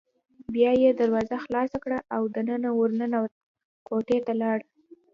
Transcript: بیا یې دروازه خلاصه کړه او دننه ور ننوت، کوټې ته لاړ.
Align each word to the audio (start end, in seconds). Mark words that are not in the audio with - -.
بیا 0.53 0.71
یې 0.83 0.89
دروازه 0.99 1.35
خلاصه 1.43 1.77
کړه 1.83 1.99
او 2.15 2.21
دننه 2.35 2.69
ور 2.77 2.91
ننوت، 2.99 3.33
کوټې 3.87 4.17
ته 4.25 4.33
لاړ. 4.41 4.59